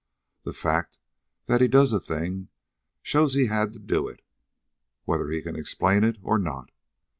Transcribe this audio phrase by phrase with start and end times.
[0.45, 0.97] The fact
[1.45, 2.47] that he does a thing
[3.03, 4.23] shows he had to do it
[5.05, 6.71] whether he can explain it or not.